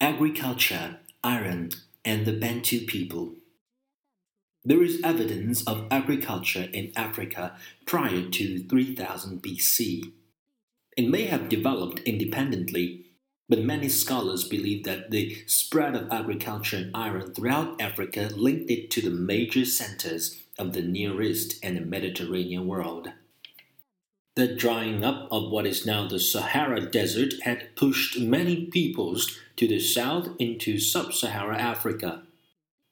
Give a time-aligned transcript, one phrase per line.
[0.00, 1.70] Agriculture, Iron,
[2.04, 3.32] and the Bantu people.
[4.62, 7.56] There is evidence of agriculture in Africa
[7.86, 10.12] prior to 3000 BC.
[10.98, 13.06] It may have developed independently,
[13.48, 18.90] but many scholars believe that the spread of agriculture and iron throughout Africa linked it
[18.90, 23.12] to the major centers of the Near East and the Mediterranean world.
[24.36, 29.66] The drying up of what is now the Sahara Desert had pushed many peoples to
[29.66, 32.22] the south into sub Saharan Africa.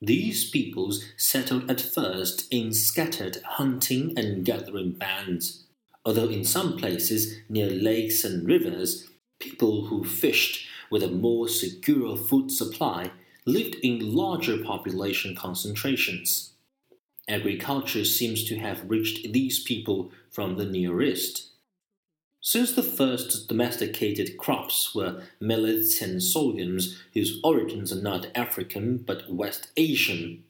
[0.00, 5.64] These peoples settled at first in scattered hunting and gathering bands,
[6.04, 9.08] although in some places near lakes and rivers,
[9.40, 13.10] people who fished with a more secure food supply
[13.44, 16.51] lived in larger population concentrations.
[17.28, 21.50] Agriculture seems to have reached these people from the Near East.
[22.40, 29.32] Since the first domesticated crops were millets and sorghums, whose origins are not African but
[29.32, 30.42] West Asian.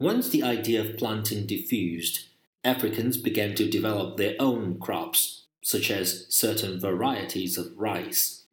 [0.00, 2.24] Once the idea of planting diffused,
[2.64, 8.44] Africans began to develop their own crops, such as certain varieties of rice,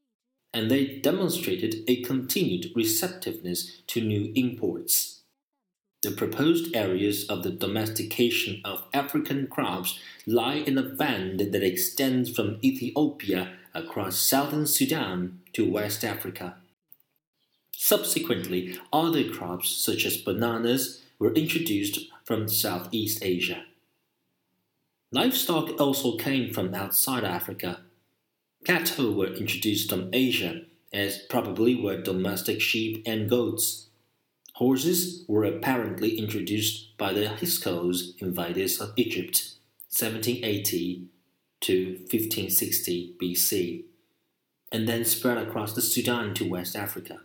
[0.54, 5.17] and they demonstrated a continued receptiveness to new imports.
[6.08, 12.30] The proposed areas of the domestication of African crops lie in a band that extends
[12.34, 16.56] from Ethiopia across southern Sudan to West Africa.
[17.72, 23.66] Subsequently, other crops such as bananas were introduced from Southeast Asia.
[25.12, 27.82] Livestock also came from outside Africa.
[28.64, 30.62] Cattle were introduced from Asia,
[30.94, 33.87] as probably were domestic sheep and goats.
[34.58, 39.54] Horses were apparently introduced by the Hyksos invaders of Egypt,
[39.92, 41.06] 1780
[41.62, 43.84] to 1560 BC,
[44.72, 47.20] and then spread across the Sudan to West Africa.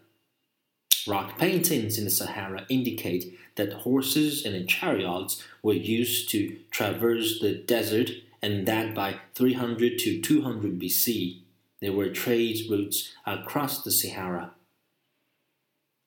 [1.06, 7.54] Rock paintings in the Sahara indicate that horses and chariots were used to traverse the
[7.54, 8.10] desert
[8.42, 11.38] and that by 300 to 200 BC
[11.80, 14.50] there were trade routes across the Sahara.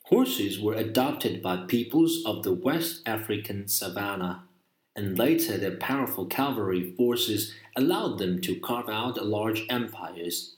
[0.09, 4.43] Horses were adopted by peoples of the West African savanna,
[4.95, 10.57] and later their powerful cavalry forces allowed them to carve out large empires.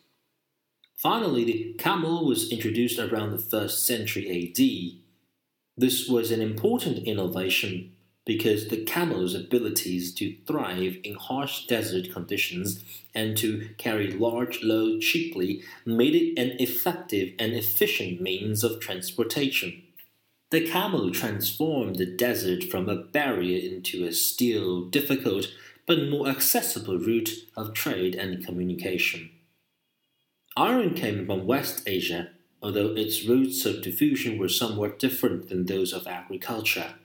[0.98, 5.02] Finally, the camel was introduced around the 1st century AD.
[5.78, 7.94] This was an important innovation
[8.28, 12.84] because the camel's abilities to thrive in harsh desert conditions
[13.16, 19.82] and to carry large loads cheaply made it an effective and efficient means of transportation.
[20.52, 25.48] The camel transformed the desert from a barrier into a still difficult
[25.86, 29.30] but more accessible route of trade and communication.
[30.58, 35.94] Iron came from West Asia, although its routes of diffusion were somewhat different than those
[35.94, 36.96] of agriculture.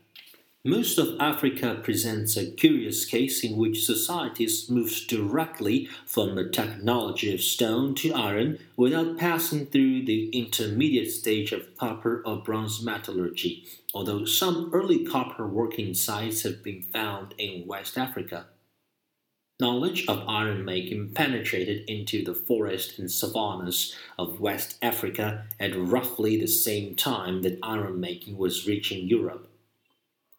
[0.65, 7.35] Most of Africa presents a curious case in which societies moved directly from the technology
[7.35, 13.67] of stone to iron without passing through the intermediate stage of copper or bronze metallurgy,
[13.93, 18.47] although some early copper working sites have been found in West Africa.
[19.59, 26.41] Knowledge of iron making penetrated into the forests and savannas of West Africa at roughly
[26.41, 29.49] the same time that iron making was reaching Europe.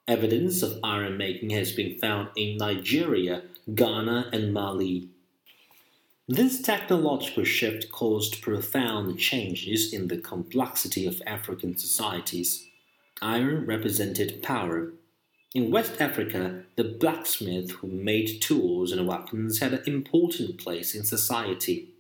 [0.08, 3.44] Evidence of iron making has been found in Nigeria,
[3.74, 5.08] Ghana, and Mali.
[6.28, 12.68] This technological shift caused profound changes in the complexity of African societies.
[13.22, 14.92] Iron represented power.
[15.56, 21.06] In West Africa, the blacksmith who made tools and weapons had an important place in
[21.06, 21.94] society,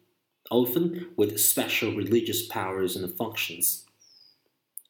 [0.52, 3.86] often with special religious powers and functions.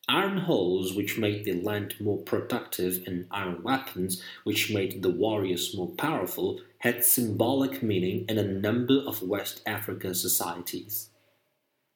[0.09, 5.73] Iron holes, which made the land more productive, and iron weapons, which made the warriors
[5.75, 11.09] more powerful, had symbolic meaning in a number of West African societies.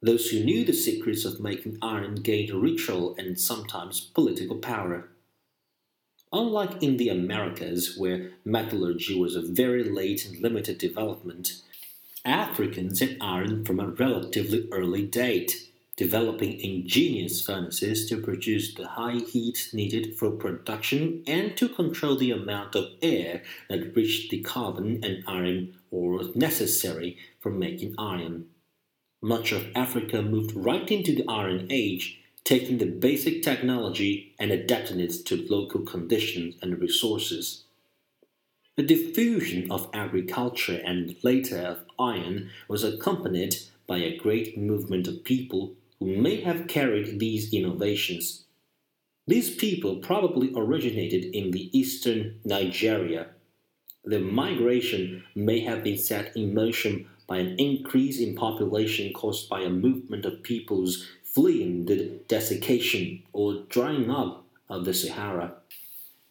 [0.02, 5.10] Those who knew the secrets of making iron gained ritual and sometimes political power.
[6.32, 11.62] Unlike in the Americas, where metallurgy was a very late and limited development,
[12.24, 15.67] Africans had iron from a relatively early date
[15.98, 22.30] developing ingenious furnaces to produce the high heat needed for production and to control the
[22.32, 28.46] amount of air that reached the carbon and iron ore necessary for making iron.
[29.24, 35.00] Much of Africa moved right into the Iron Age, taking the basic technology and adapting
[35.00, 37.64] it to local conditions and resources.
[38.76, 43.56] The diffusion of agriculture and later of iron was accompanied
[43.88, 48.46] by a great movement of people who may have carried these innovations.
[49.28, 53.28] These people probably originated in the eastern Nigeria.
[54.06, 59.62] Their migration may have been set in motion by an increase in population caused by
[59.62, 65.56] a movement of peoples fleeing the desiccation or drying up of the Sahara.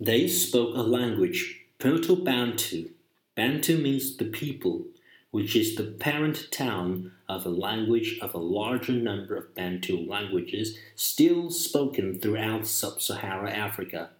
[0.01, 2.89] They spoke a language, Proto Bantu.
[3.35, 4.87] Bantu means the people,
[5.31, 10.79] which is the parent town of a language of a larger number of Bantu languages
[10.95, 14.11] still spoken throughout sub Saharan Africa.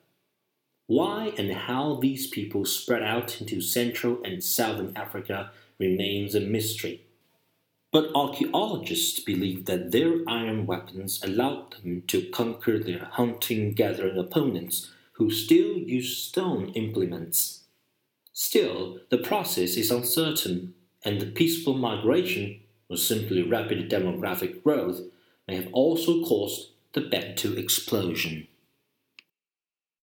[0.87, 7.03] Why and how these people spread out into Central and Southern Africa remains a mystery.
[7.93, 14.91] But archaeologists believe that their iron weapons allowed them to conquer their hunting gathering opponents
[15.13, 17.65] who still use stone implements.
[18.33, 20.75] Still, the process is uncertain,
[21.07, 22.61] and the peaceful migration,
[22.91, 25.01] or simply rapid demographic growth,
[25.47, 28.49] may have also caused the Bantu explosion.